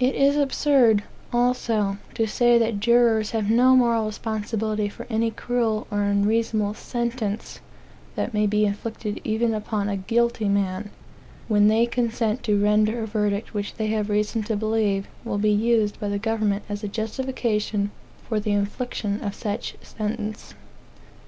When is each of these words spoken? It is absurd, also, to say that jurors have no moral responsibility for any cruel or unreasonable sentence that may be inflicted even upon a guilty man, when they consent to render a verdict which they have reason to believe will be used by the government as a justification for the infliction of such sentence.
It 0.00 0.16
is 0.16 0.36
absurd, 0.36 1.04
also, 1.32 1.98
to 2.14 2.26
say 2.26 2.58
that 2.58 2.80
jurors 2.80 3.30
have 3.30 3.48
no 3.48 3.76
moral 3.76 4.06
responsibility 4.06 4.88
for 4.88 5.06
any 5.08 5.30
cruel 5.30 5.86
or 5.88 6.02
unreasonable 6.02 6.74
sentence 6.74 7.60
that 8.16 8.34
may 8.34 8.48
be 8.48 8.64
inflicted 8.64 9.20
even 9.22 9.54
upon 9.54 9.88
a 9.88 9.96
guilty 9.96 10.48
man, 10.48 10.90
when 11.46 11.68
they 11.68 11.86
consent 11.86 12.42
to 12.42 12.60
render 12.60 13.04
a 13.04 13.06
verdict 13.06 13.54
which 13.54 13.74
they 13.76 13.86
have 13.86 14.10
reason 14.10 14.42
to 14.42 14.56
believe 14.56 15.06
will 15.24 15.38
be 15.38 15.52
used 15.52 16.00
by 16.00 16.08
the 16.08 16.18
government 16.18 16.64
as 16.68 16.82
a 16.82 16.88
justification 16.88 17.92
for 18.28 18.40
the 18.40 18.50
infliction 18.50 19.20
of 19.20 19.32
such 19.36 19.76
sentence. 19.80 20.54